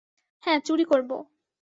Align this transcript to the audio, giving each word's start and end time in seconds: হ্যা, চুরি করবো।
হ্যা, 0.43 0.53
চুরি 0.65 0.85
করবো। 0.85 1.15